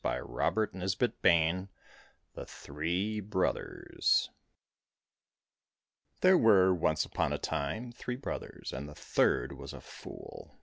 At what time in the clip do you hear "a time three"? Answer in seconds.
7.31-8.15